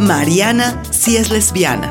[0.00, 1.90] Mariana si es lesbiana.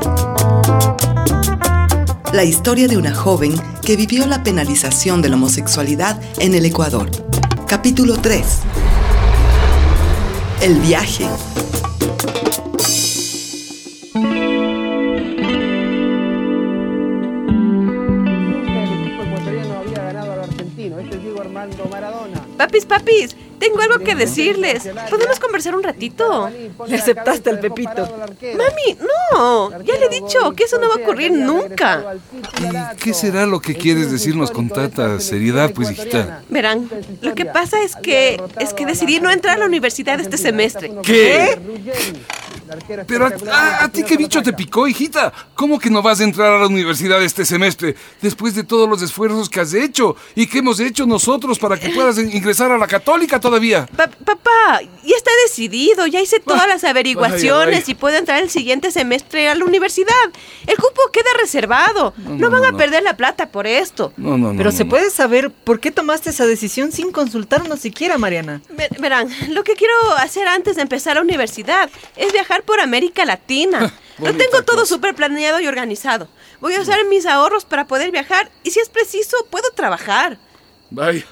[2.33, 7.10] La historia de una joven que vivió la penalización de la homosexualidad en el Ecuador.
[7.68, 8.46] Capítulo 3.
[10.62, 11.28] El viaje.
[22.57, 23.36] Papis, papis,
[23.66, 24.84] tengo algo que decirles.
[25.09, 26.50] ¿Podemos conversar un ratito?
[26.88, 28.07] Le aceptaste al Pepito.
[28.41, 28.98] Mami,
[29.31, 29.71] no.
[29.84, 32.16] Ya le he dicho que eso no va a ocurrir nunca.
[32.59, 36.44] ¿Y qué será lo que quieres decirnos con tanta seriedad, pues, hijita?
[36.49, 36.89] Verán,
[37.22, 40.91] lo que pasa es que es que decidí no entrar a la universidad este semestre.
[41.03, 41.58] ¿Qué?
[43.07, 45.31] Pero a, a, ti qué bicho te picó, hijita.
[45.53, 49.01] ¿Cómo que no vas a entrar a la universidad este semestre después de todos los
[49.01, 52.88] esfuerzos que has hecho y que hemos hecho nosotros para que puedas ingresar a la
[52.88, 53.88] católica todavía?
[53.95, 58.91] Pa papá, ya está decidido, ya hice todas las averiguaciones y puedo entrar el siguiente
[58.91, 60.13] semestre a la universidad.
[60.66, 62.13] El cupo queda reservado.
[62.17, 64.13] No, no, no van a perder la plata por esto.
[64.17, 64.57] No, no, no.
[64.57, 68.61] Pero se puede saber por qué tomaste esa decisión sin consultarnos siquiera, Mariana.
[68.69, 73.25] Ver, verán, lo que quiero hacer antes de empezar la universidad es viajar por América
[73.25, 73.94] Latina.
[74.20, 76.30] Lo tengo todo súper planeado y organizado.
[76.62, 80.38] Voy a usar mis ahorros para poder viajar y si es preciso, puedo trabajar.
[80.89, 81.25] Vaya,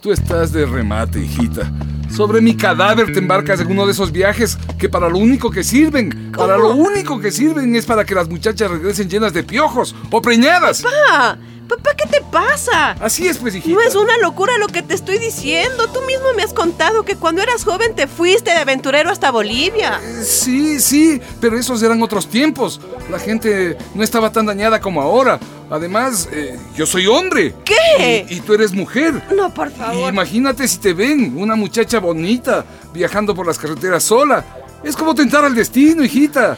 [0.00, 1.72] tú estás de remate, hijita.
[2.14, 5.64] Sobre mi cadáver te embarcas en uno de esos viajes que para lo único que
[5.64, 6.46] sirven, ¿Cómo?
[6.46, 10.22] para lo único que sirven es para que las muchachas regresen llenas de piojos o
[10.22, 10.82] preñadas.
[10.82, 11.38] ¡Papá!
[11.68, 12.92] Papá, ¿qué te pasa?
[13.00, 13.74] Así es, pues, hijita.
[13.74, 15.88] No es una locura lo que te estoy diciendo.
[15.88, 20.00] Tú mismo me has contado que cuando eras joven te fuiste de aventurero hasta Bolivia.
[20.02, 22.80] Eh, Sí, sí, pero esos eran otros tiempos.
[23.10, 25.38] La gente no estaba tan dañada como ahora.
[25.70, 27.52] Además, eh, yo soy hombre.
[27.64, 28.26] ¿Qué?
[28.30, 29.20] Y, y tú eres mujer.
[29.34, 30.12] No, por favor.
[30.12, 34.44] Imagínate si te ven, una muchacha bonita, viajando por las carreteras sola.
[34.84, 36.56] Es como tentar al destino, hijita.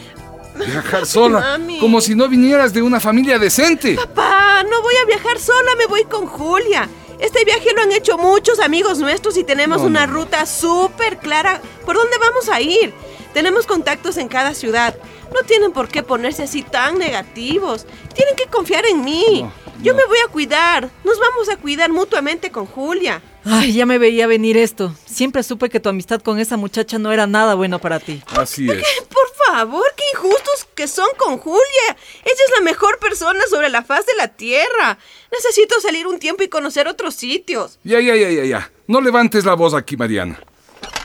[0.67, 1.79] Viajar sola, Mami.
[1.79, 3.95] como si no vinieras de una familia decente.
[3.95, 6.89] Papá, no voy a viajar sola, me voy con Julia.
[7.19, 10.13] Este viaje lo han hecho muchos amigos nuestros y tenemos No, una no.
[10.13, 12.95] ruta súper clara por dónde vamos a ir.
[13.35, 14.95] Tenemos contactos en cada ciudad.
[15.35, 17.87] No tienen por qué ponerse así tan negativos.
[18.15, 19.43] Tienen que confiar en mí.
[19.43, 19.53] No,
[19.83, 20.89] Yo me voy a cuidar.
[21.05, 23.21] Nos vamos a cuidar mutuamente con Julia.
[23.51, 24.95] Ay, ya me veía venir esto.
[25.07, 28.23] Siempre supe que tu amistad con esa muchacha no era nada bueno para ti.
[28.37, 28.83] Así es.
[29.09, 31.97] Por favor, qué injustos que son con Julia.
[32.25, 34.99] Ella es la mejor persona sobre la faz de la tierra.
[35.33, 37.79] Necesito salir un tiempo y conocer otros sitios.
[37.85, 38.71] Ya, ya, ya, ya, ya.
[38.87, 40.39] No levantes la voz aquí, Mariana.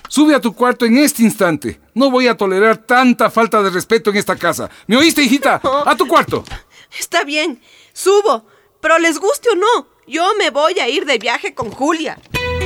[0.09, 1.79] Sube a tu cuarto en este instante.
[1.93, 4.69] No voy a tolerar tanta falta de respeto en esta casa.
[4.85, 5.61] ¿Me oíste, hijita?
[5.85, 6.43] A tu cuarto.
[6.99, 7.61] Está bien,
[7.93, 8.45] subo.
[8.79, 12.17] Pero les guste o no, yo me voy a ir de viaje con Julia.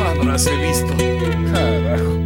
[0.03, 0.93] Habrás visto.
[1.53, 2.17] Carajo.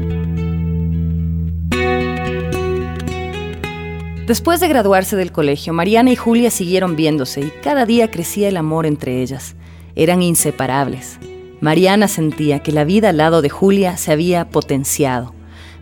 [4.28, 8.58] Después de graduarse del colegio, Mariana y Julia siguieron viéndose y cada día crecía el
[8.58, 9.56] amor entre ellas.
[9.96, 11.20] Eran inseparables.
[11.60, 15.34] Mariana sentía que la vida al lado de Julia se había potenciado.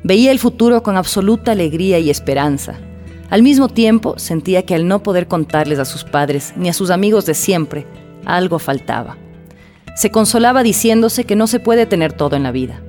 [0.03, 2.79] Veía el futuro con absoluta alegría y esperanza.
[3.29, 6.89] Al mismo tiempo, sentía que al no poder contarles a sus padres ni a sus
[6.89, 7.85] amigos de siempre,
[8.25, 9.17] algo faltaba.
[9.95, 12.81] Se consolaba diciéndose que no se puede tener todo en la vida.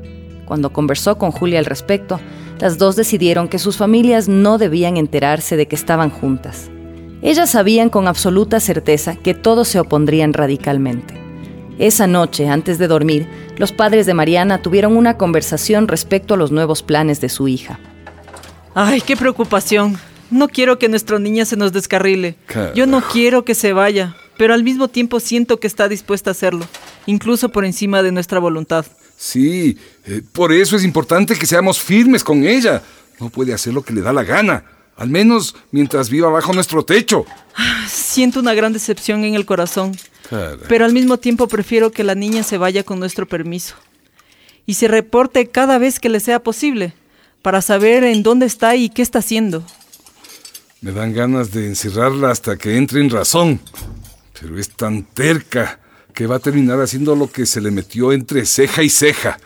[0.45, 2.21] Cuando conversó con Julia al respecto,
[2.61, 6.71] las dos decidieron que sus familias no debían enterarse de que estaban juntas.
[7.23, 11.15] Ellas sabían con absoluta certeza que todos se opondrían radicalmente.
[11.79, 13.27] Esa noche, antes de dormir,
[13.57, 17.79] los padres de Mariana tuvieron una conversación respecto a los nuevos planes de su hija.
[18.75, 19.99] Ay, qué preocupación.
[20.31, 22.37] No quiero que nuestra niña se nos descarrile.
[22.47, 22.75] Carajo.
[22.75, 26.33] Yo no quiero que se vaya, pero al mismo tiempo siento que está dispuesta a
[26.33, 26.67] hacerlo,
[27.05, 28.87] incluso por encima de nuestra voluntad.
[29.19, 32.83] Sí, eh, por eso es importante que seamos firmes con ella.
[33.19, 34.65] No puede hacer lo que le da la gana.
[34.97, 37.27] Al menos mientras viva bajo nuestro techo.
[37.87, 39.95] Siento una gran decepción en el corazón,
[40.71, 43.75] pero al mismo tiempo prefiero que la niña se vaya con nuestro permiso
[44.65, 46.95] y se reporte cada vez que le sea posible,
[47.43, 49.63] para saber en dónde está y qué está haciendo.
[50.81, 53.61] Me dan ganas de encerrarla hasta que entre en razón.
[54.41, 55.81] Pero es tan terca
[56.15, 59.39] que va a terminar haciendo lo que se le metió entre ceja y ceja.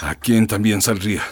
[0.00, 1.22] ¿A quién también saldría?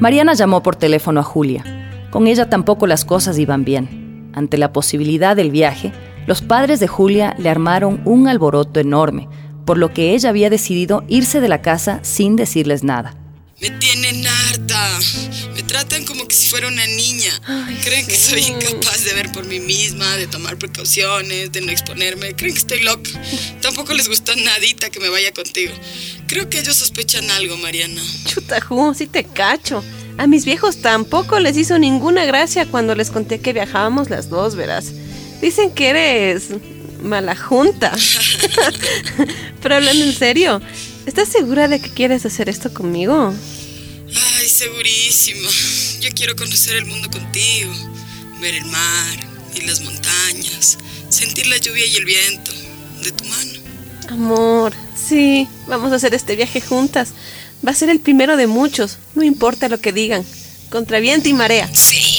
[0.00, 1.64] Mariana llamó por teléfono a Julia.
[2.10, 4.30] Con ella tampoco las cosas iban bien.
[4.34, 5.92] Ante la posibilidad del viaje,
[6.26, 9.28] los padres de Julia le armaron un alboroto enorme,
[9.64, 13.14] por lo que ella había decidido irse de la casa sin decirles nada.
[13.60, 14.98] Me tienen harta.
[15.76, 17.30] Tratan como que si fuera una niña.
[17.84, 22.34] Creen que soy incapaz de ver por mí misma, de tomar precauciones, de no exponerme.
[22.34, 23.10] Creen que estoy loca.
[23.60, 25.74] Tampoco les gustó nadita que me vaya contigo.
[26.28, 28.00] Creo que ellos sospechan algo, Mariana.
[28.24, 29.84] Chuta, Ju, sí te cacho.
[30.16, 34.54] A mis viejos tampoco les hizo ninguna gracia cuando les conté que viajábamos las dos,
[34.54, 34.92] verás.
[35.42, 36.52] Dicen que eres
[37.02, 37.92] mala junta.
[39.62, 40.62] Pero hablando en serio,
[41.04, 43.34] ¿estás segura de que quieres hacer esto conmigo?
[44.56, 45.50] Segurísima.
[46.00, 47.70] Yo quiero conocer el mundo contigo,
[48.40, 49.18] ver el mar
[49.54, 50.78] y las montañas,
[51.10, 52.52] sentir la lluvia y el viento
[53.02, 53.52] de tu mano.
[54.08, 57.10] Amor, sí, vamos a hacer este viaje juntas.
[57.66, 60.24] Va a ser el primero de muchos, no importa lo que digan.
[60.70, 61.68] Contra viento y marea.
[61.74, 62.15] Sí.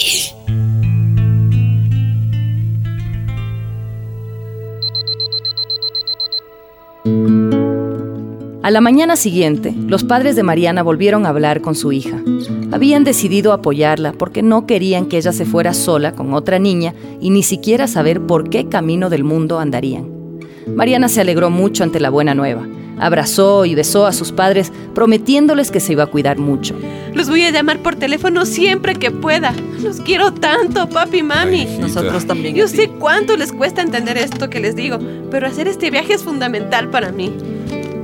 [8.68, 12.22] A la mañana siguiente, los padres de Mariana volvieron a hablar con su hija.
[12.74, 17.30] Habían decidido apoyarla porque no querían que ella se fuera sola con otra niña y
[17.30, 20.10] ni siquiera saber por qué camino del mundo andarían.
[20.68, 22.68] Mariana se alegró mucho ante la buena nueva.
[23.00, 26.76] Abrazó y besó a sus padres, prometiéndoles que se iba a cuidar mucho.
[27.14, 29.54] Los voy a llamar por teléfono siempre que pueda.
[29.82, 31.62] Los quiero tanto, papi y mami.
[31.62, 32.54] Ay, Nosotros también.
[32.54, 35.00] Yo sé cuánto les cuesta entender esto que les digo,
[35.32, 37.32] pero hacer este viaje es fundamental para mí.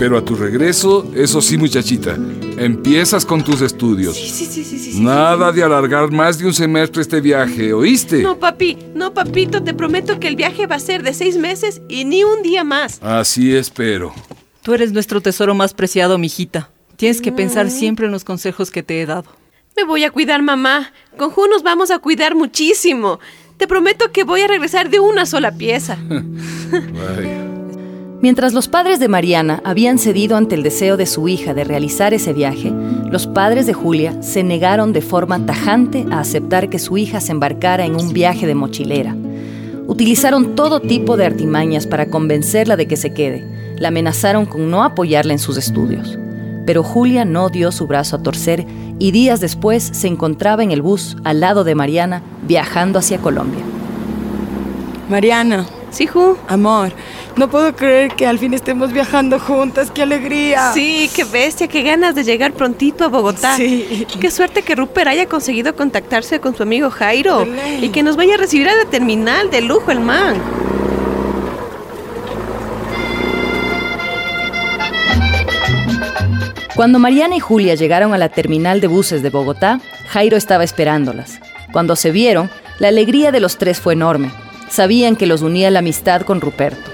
[0.04, 2.18] Pero a tu regreso, eso sí, muchachita,
[2.58, 4.18] empiezas con tus estudios.
[4.18, 4.92] Sí, sí, sí, sí, sí.
[4.92, 5.00] sí.
[5.00, 8.22] Nada de alargar más de un semestre este viaje, ¿oíste?
[8.22, 11.82] No, papi, no, papito, te prometo que el viaje va a ser de seis meses
[11.88, 13.02] y ni un día más.
[13.02, 14.14] Así espero.
[14.62, 16.70] Tú eres nuestro tesoro más preciado, mijita.
[16.98, 19.32] Tienes que pensar siempre en los consejos que te he dado.
[19.78, 20.92] Me voy a cuidar, mamá.
[21.18, 23.22] Con Ju nos vamos a cuidar muchísimo.
[23.56, 25.98] Te prometo que voy a regresar de una sola pieza.
[26.10, 27.53] Vaya.
[28.24, 32.14] Mientras los padres de Mariana habían cedido ante el deseo de su hija de realizar
[32.14, 32.72] ese viaje,
[33.12, 37.34] los padres de Julia se negaron de forma tajante a aceptar que su hija se
[37.34, 39.14] embarcara en un viaje de mochilera.
[39.88, 43.46] Utilizaron todo tipo de artimañas para convencerla de que se quede.
[43.76, 46.18] La amenazaron con no apoyarla en sus estudios.
[46.66, 48.66] Pero Julia no dio su brazo a torcer
[49.00, 53.66] y días después se encontraba en el bus al lado de Mariana viajando hacia Colombia.
[55.10, 56.38] Mariana, ¿Sí, Ju?
[56.48, 56.92] amor,
[57.36, 59.92] no puedo creer que al fin estemos viajando juntas.
[59.92, 60.74] ¡Qué alegría!
[60.74, 63.56] Sí, qué bestia, qué ganas de llegar prontito a Bogotá.
[63.58, 64.08] Sí.
[64.20, 67.46] Qué suerte que Rupert haya conseguido contactarse con su amigo Jairo
[67.80, 70.42] y que nos vaya a recibir a la terminal de lujo el man.
[76.76, 81.40] Cuando Mariana y Julia llegaron a la terminal de buses de Bogotá, Jairo estaba esperándolas.
[81.72, 82.50] Cuando se vieron,
[82.80, 84.32] la alegría de los tres fue enorme.
[84.78, 86.90] Sabían que los unía la amistad con Ruperto.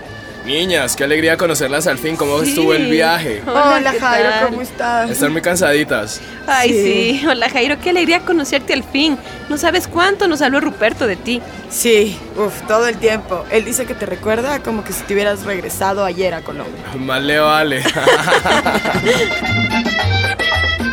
[0.46, 2.18] Niñas, qué alegría conocerlas al fin.
[2.18, 2.50] ¿Cómo Sí.
[2.50, 3.42] estuvo el viaje?
[3.48, 4.50] Hola, ¿qué Jairo, tal?
[4.50, 5.10] ¿cómo estás?
[5.10, 6.20] Están muy cansaditas.
[6.46, 7.20] Ay, Sí.
[7.22, 7.26] sí.
[7.26, 9.18] Hola, Jairo, qué alegría conocerte al fin.
[9.48, 11.42] No sabes cuánto nos habló Ruperto de ti.
[11.70, 13.46] Sí, uff, todo el tiempo.
[13.50, 16.84] Él dice que te recuerda como que si te hubieras regresado ayer a Colombia.
[16.98, 17.82] Más le vale.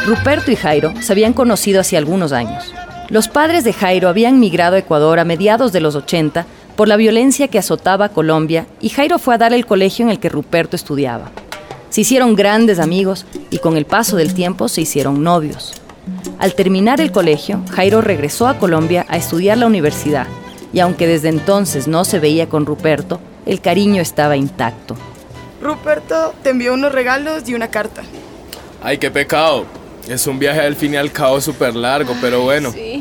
[0.06, 2.73] Ruperto y Jairo se habían conocido hace algunos años.
[3.09, 6.44] Los padres de Jairo habían migrado a Ecuador a mediados de los 80
[6.76, 10.11] por la violencia que azotaba a Colombia y Jairo fue a dar el colegio en
[10.11, 11.31] el que Ruperto estudiaba.
[11.90, 15.73] Se hicieron grandes amigos y con el paso del tiempo se hicieron novios.
[16.38, 20.26] Al terminar el colegio, Jairo regresó a Colombia a estudiar la universidad
[20.73, 24.96] y aunque desde entonces no se veía con Ruperto, el cariño estaba intacto.
[25.62, 28.02] Ruperto te envió unos regalos y una carta.
[28.82, 29.64] Ay, qué pecado.
[30.06, 32.70] Es un viaje al fin y al cabo súper largo, pero bueno.
[32.70, 32.95] Sí.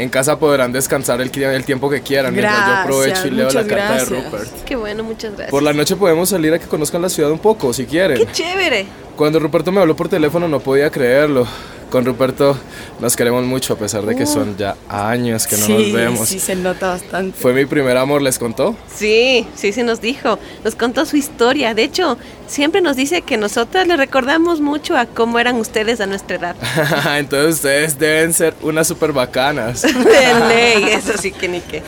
[0.00, 3.66] En casa podrán descansar el, el tiempo que quieran mientras yo aprovecho y leo la
[3.66, 4.04] carta de.
[4.06, 4.64] Rupert.
[4.64, 5.50] Qué bueno, muchas gracias.
[5.50, 8.16] Por la noche podemos salir a que conozcan la ciudad un poco, si quieren.
[8.16, 8.86] Qué chévere.
[9.14, 11.46] Cuando Ruperto me habló por teléfono no podía creerlo.
[11.90, 12.56] Con Ruperto
[13.00, 16.28] nos queremos mucho a pesar de que son ya años que no sí, nos vemos.
[16.28, 17.36] sí, se nota bastante.
[17.36, 18.76] Fue mi primer amor, ¿les contó?
[18.94, 20.38] Sí, sí, sí nos dijo.
[20.64, 21.74] Nos contó su historia.
[21.74, 22.16] De hecho,
[22.46, 26.56] siempre nos dice que nosotras le recordamos mucho a cómo eran ustedes a nuestra edad.
[27.18, 29.82] Entonces ustedes deben ser unas súper bacanas.
[29.82, 31.82] De ley, eso sí que ni qué.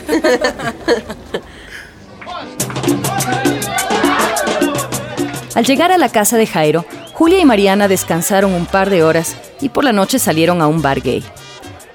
[5.55, 6.83] Al llegar a la casa de Jairo,
[7.23, 10.81] Julia y Mariana descansaron un par de horas y por la noche salieron a un
[10.81, 11.23] bar gay.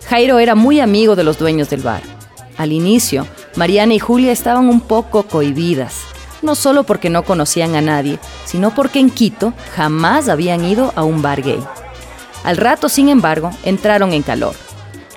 [0.08, 2.00] Jairo era muy amigo de los dueños del bar.
[2.56, 5.96] Al inicio, Mariana y Julia estaban un poco cohibidas,
[6.40, 11.04] no solo porque no conocían a nadie, sino porque en Quito jamás habían ido a
[11.04, 11.60] un bar gay.
[12.42, 14.54] Al rato, sin embargo, entraron en calor.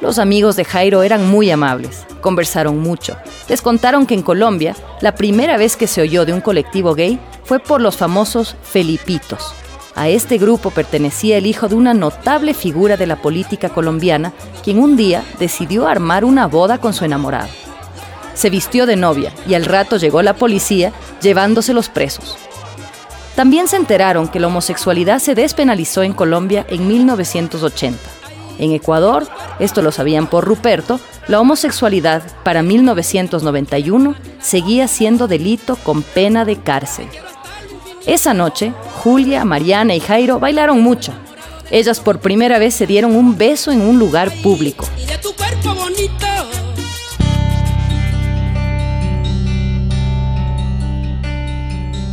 [0.01, 3.15] Los amigos de Jairo eran muy amables, conversaron mucho.
[3.47, 7.17] Les contaron que en Colombia, la primera vez que se oyó de un colectivo gay
[7.45, 9.53] fue por los famosos Felipitos.
[10.01, 14.79] A este grupo pertenecía el hijo de una notable figura de la política colombiana, quien
[14.79, 17.49] un día decidió armar una boda con su enamorado.
[18.33, 20.91] Se vistió de novia y al rato llegó la policía
[21.21, 22.35] llevándose los presos.
[23.35, 27.99] También se enteraron que la homosexualidad se despenalizó en Colombia en 1980.
[28.57, 29.27] En Ecuador,
[29.59, 36.55] esto lo sabían por Ruperto, la homosexualidad para 1991 seguía siendo delito con pena de
[36.55, 37.05] cárcel.
[38.05, 41.13] Esa noche, Julia, Mariana y Jairo bailaron mucho.
[41.69, 44.85] Ellas por primera vez se dieron un beso en un lugar público.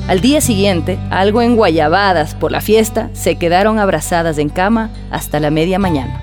[0.09, 5.50] Al día siguiente, algo enguayabadas por la fiesta, se quedaron abrazadas en cama hasta la
[5.50, 6.23] media mañana.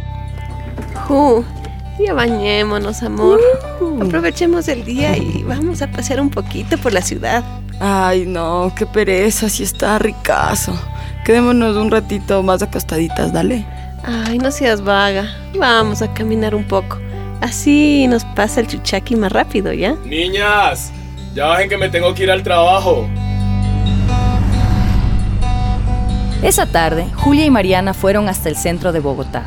[1.09, 1.43] Uh,
[1.99, 3.39] ya bañémonos, amor.
[4.01, 7.43] Aprovechemos el día y vamos a pasear un poquito por la ciudad.
[7.79, 10.73] Ay, no, qué pereza, si está ricazo.
[11.25, 13.65] Quedémonos un ratito más acostaditas, dale.
[14.03, 15.27] Ay, no seas vaga.
[15.57, 16.97] Vamos a caminar un poco.
[17.41, 19.95] Así nos pasa el chuchaqui más rápido, ¿ya?
[20.05, 20.91] Niñas,
[21.33, 23.07] ya bajen que me tengo que ir al trabajo.
[26.41, 29.45] Esa tarde, Julia y Mariana fueron hasta el centro de Bogotá.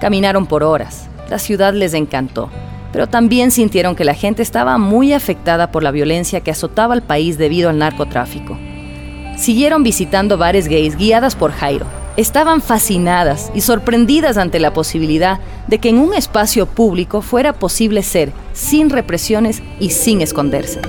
[0.00, 1.08] Caminaron por horas.
[1.28, 2.50] La ciudad les encantó,
[2.92, 7.02] pero también sintieron que la gente estaba muy afectada por la violencia que azotaba al
[7.02, 8.58] país debido al narcotráfico.
[9.36, 11.86] Siguieron visitando bares gays guiadas por Jairo.
[12.16, 18.02] Estaban fascinadas y sorprendidas ante la posibilidad de que en un espacio público fuera posible
[18.02, 20.80] ser sin represiones y sin esconderse.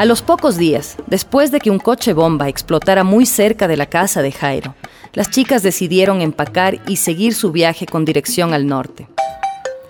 [0.00, 3.84] A los pocos días, después de que un coche bomba explotara muy cerca de la
[3.84, 4.74] casa de Jairo,
[5.12, 9.08] las chicas decidieron empacar y seguir su viaje con dirección al norte.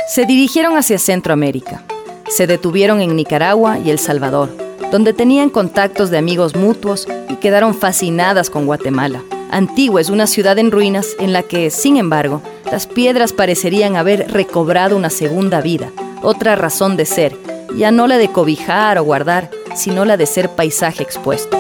[0.09, 1.83] Se dirigieron hacia Centroamérica.
[2.29, 4.51] Se detuvieron en Nicaragua y El Salvador,
[4.91, 9.23] donde tenían contactos de amigos mutuos y quedaron fascinadas con Guatemala.
[9.51, 14.31] Antigua es una ciudad en ruinas en la que, sin embargo, las piedras parecerían haber
[14.31, 15.91] recobrado una segunda vida,
[16.23, 17.37] otra razón de ser,
[17.77, 21.60] ya no la de cobijar o guardar, sino la de ser paisaje expuesto.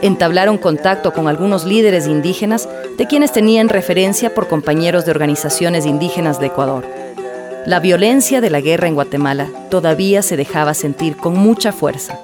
[0.00, 6.38] Entablaron contacto con algunos líderes indígenas de quienes tenían referencia por compañeros de organizaciones indígenas
[6.38, 6.86] de Ecuador.
[7.66, 12.18] La violencia de la guerra en Guatemala todavía se dejaba sentir con mucha fuerza.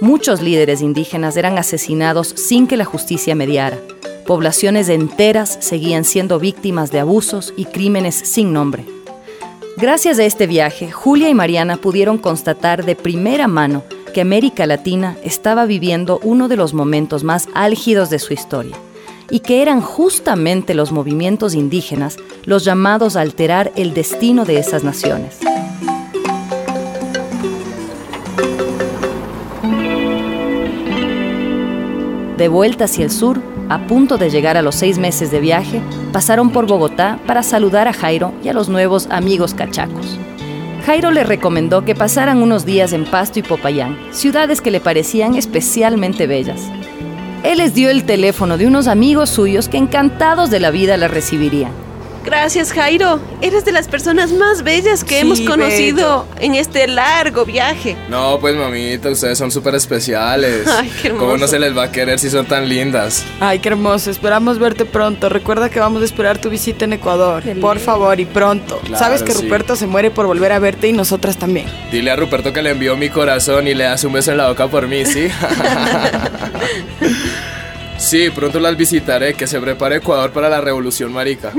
[0.00, 3.78] Muchos líderes indígenas eran asesinados sin que la justicia mediara.
[4.26, 8.86] Poblaciones enteras seguían siendo víctimas de abusos y crímenes sin nombre.
[9.76, 15.16] Gracias a este viaje, Julia y Mariana pudieron constatar de primera mano que América Latina
[15.24, 18.76] estaba viviendo uno de los momentos más álgidos de su historia
[19.30, 24.84] y que eran justamente los movimientos indígenas los llamados a alterar el destino de esas
[24.84, 25.38] naciones.
[32.36, 35.82] De vuelta hacia el sur, a punto de llegar a los seis meses de viaje,
[36.10, 40.18] pasaron por Bogotá para saludar a Jairo y a los nuevos amigos cachacos.
[40.80, 45.34] Jairo le recomendó que pasaran unos días en Pasto y Popayán, ciudades que le parecían
[45.34, 46.62] especialmente bellas.
[47.42, 51.08] Él les dio el teléfono de unos amigos suyos que encantados de la vida la
[51.08, 51.89] recibirían.
[52.24, 53.18] Gracias, Jairo.
[53.40, 56.44] Eres de las personas más bellas que Sí, hemos conocido bello.
[56.46, 57.96] en este largo viaje.
[58.08, 60.66] No, pues mamita, ustedes son súper especiales.
[60.78, 61.24] Ay, qué hermoso.
[61.26, 63.24] ¿Cómo no se les va a querer si son tan lindas?
[63.40, 64.10] Ay, qué hermoso.
[64.10, 65.28] Esperamos verte pronto.
[65.30, 67.42] Recuerda que vamos a esperar tu visita en Ecuador.
[67.42, 67.84] Qué Por lindo.
[67.92, 68.78] favor, y pronto.
[68.80, 69.42] Claro, Sabes que sí.
[69.42, 71.66] Ruperto se muere por volver a verte y nosotras también.
[71.90, 74.48] Dile a Ruperto que le envió mi corazón y le das un beso en la
[74.48, 75.28] boca por mí, ¿sí?
[78.00, 79.34] sí, pronto las visitaré.
[79.34, 81.52] Que se prepare Ecuador para la revolución marica.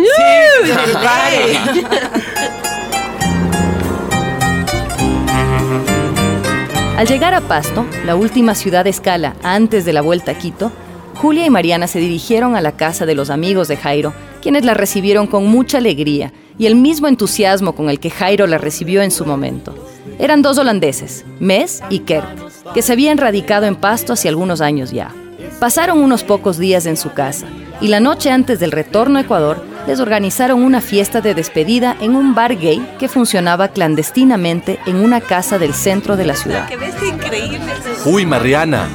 [6.98, 10.72] Al llegar a Pasto, la última ciudad de escala antes de la vuelta a Quito,
[11.16, 14.74] Julia y Mariana se dirigieron a la casa de los amigos de Jairo, quienes la
[14.74, 19.12] recibieron con mucha alegría y el mismo entusiasmo con el que Jairo la recibió en
[19.12, 19.76] su momento.
[20.20, 22.28] Eran dos holandeses, Mes y Kert,
[22.74, 25.12] que se habían radicado en Pasto hace algunos años ya.
[25.60, 27.48] Pasaron unos pocos días en su casa
[27.80, 32.16] y la noche antes del retorno a Ecuador les organizaron una fiesta de despedida en
[32.16, 36.68] un bar gay que funcionaba clandestinamente en una casa del centro de la ciudad.
[36.68, 37.60] Que ves increíble.
[38.06, 38.88] Uy, Mariana,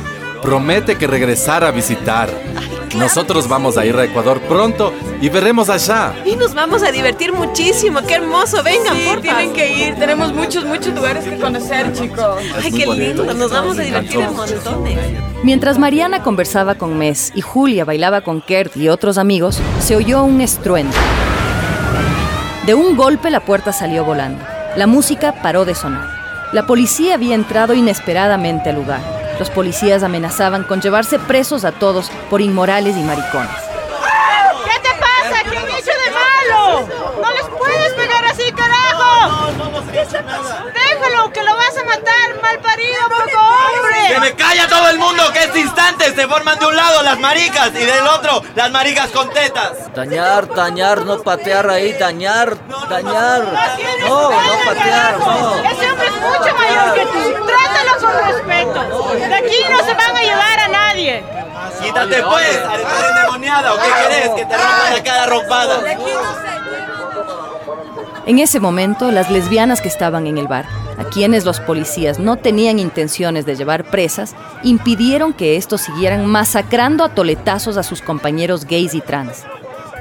[0.43, 2.29] promete que regresará a visitar.
[2.97, 6.15] Nosotros vamos a ir a Ecuador pronto y veremos allá.
[6.25, 8.01] Y nos vamos a divertir muchísimo.
[8.07, 8.63] Qué hermoso.
[8.63, 9.97] Vengan, por tienen que ir.
[9.97, 12.39] Tenemos muchos, muchos lugares que conocer, chicos.
[12.63, 13.25] Ay, qué lindo.
[13.35, 14.99] Nos vamos a divertir en montones.
[15.43, 20.25] Mientras Mariana conversaba con Mes y Julia bailaba con Kert y otros amigos, se oyó
[20.25, 20.97] un estruendo.
[22.65, 24.43] De un golpe la puerta salió volando.
[24.75, 26.09] La música paró de sonar.
[26.53, 29.16] La policía había entrado inesperadamente al lugar.
[29.39, 33.51] Los policías amenazaban con llevarse presos a todos por inmorales y maricones.
[34.65, 35.43] ¿Qué te pasa?
[35.51, 36.89] ¿Qué han hecho de malo?
[37.21, 39.53] No les puedes pegar así, carajo.
[39.93, 44.09] Déjalo, que lo vas a matar, mal parido, poco hombre!
[44.09, 45.23] ¡Que me calla todo el mundo!
[45.33, 49.11] Que este instante se forman de un lado las maricas y del otro las maricas
[49.11, 49.93] con tetas.
[49.95, 52.57] Dañar, dañar, no patear ahí, dañar,
[52.89, 53.43] dañar.
[54.07, 55.55] No, no patear, no.
[55.57, 57.47] Ese hombre es mucho mayor que tú.
[58.07, 59.29] Trátalo con respeto.
[59.29, 61.25] De aquí no se van a llevar a nadie.
[61.83, 64.29] Quítate pues, arepa endemoniada, ¿o qué querés?
[64.31, 65.83] Que te rompa la cara rompada.
[68.27, 70.67] En ese momento, las lesbianas que estaban en el bar,
[70.99, 74.35] a quienes los policías no tenían intenciones de llevar presas,
[74.65, 79.45] impidieron que estos siguieran masacrando a toletazos a sus compañeros gays y trans.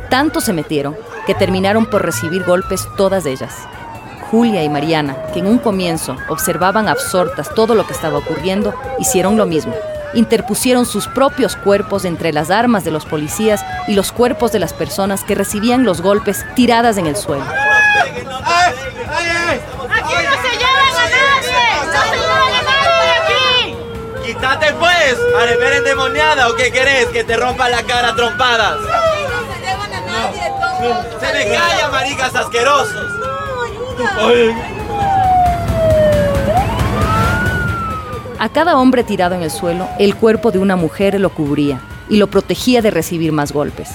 [0.10, 0.98] Tanto se metieron
[1.28, 3.54] que terminaron por recibir golpes todas ellas.
[4.32, 9.38] Julia y Mariana, que en un comienzo observaban absortas todo lo que estaba ocurriendo, hicieron
[9.38, 9.76] lo mismo.
[10.14, 14.74] Interpusieron sus propios cuerpos entre las armas de los policías y los cuerpos de las
[14.74, 17.44] personas que recibían los golpes tiradas en el suelo.
[17.44, 18.44] ¡Aquí no se
[20.58, 21.52] llevan a nadie!
[21.86, 23.76] ¡No se llevan a nadie aquí!
[24.26, 25.16] ¡Quítate pues,
[25.78, 27.06] endemoniada, ¿o qué querés?
[27.08, 28.78] Que te rompa la cara a trompadas.
[31.20, 33.25] ¡Se me calla, maricas asquerosos!
[38.38, 42.18] A cada hombre tirado en el suelo, el cuerpo de una mujer lo cubría y
[42.18, 43.90] lo protegía de recibir más golpes.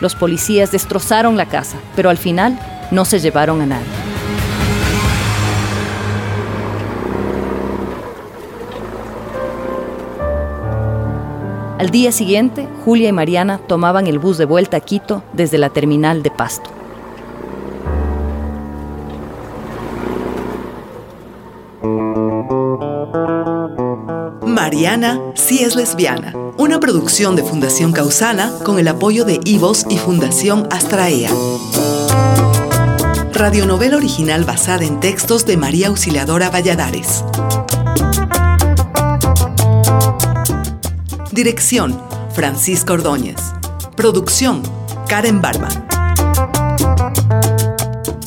[0.00, 2.58] Los policías destrozaron la casa, pero al final
[2.90, 3.86] no se llevaron a nadie.
[11.78, 15.70] Al día siguiente, Julia y Mariana tomaban el bus de vuelta a Quito desde la
[15.70, 16.83] terminal de Pasto.
[24.64, 29.98] Mariana sí es lesbiana, una producción de Fundación Causana con el apoyo de Ivos y
[29.98, 31.28] Fundación Astraea.
[33.34, 37.22] Radionovela original basada en textos de María Auxiliadora Valladares.
[41.30, 42.00] Dirección,
[42.32, 43.36] Francisco Ordóñez.
[43.98, 44.62] Producción,
[45.08, 45.68] Karen Barba.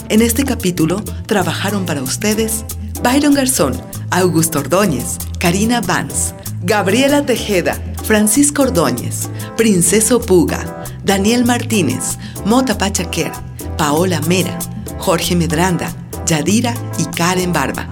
[0.10, 2.64] En este capítulo trabajaron para ustedes
[3.04, 3.80] Byron Garzón,
[4.10, 6.34] Augusto Ordóñez, Karina Vance,
[6.64, 13.32] Gabriela Tejeda, Francisco Ordóñez, Princeso Puga, Daniel Martínez, Mota Pachaquer,
[13.78, 14.58] Paola Mera,
[14.98, 15.90] Jorge Medranda,
[16.26, 17.88] Yadira y Karen Barba.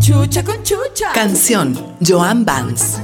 [0.00, 1.12] Chucha con chucha.
[1.12, 2.98] Canción, Joan Vance.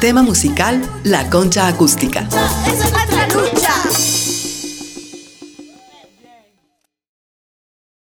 [0.00, 2.28] Tema musical, La Concha Acústica.
[2.66, 4.13] Es nuestra lucha.